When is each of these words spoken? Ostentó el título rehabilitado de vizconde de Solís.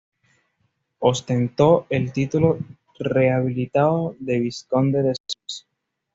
Ostentó 0.97 1.85
el 1.91 2.11
título 2.11 2.57
rehabilitado 2.97 4.15
de 4.19 4.39
vizconde 4.39 5.03
de 5.03 5.13
Solís. 5.13 5.67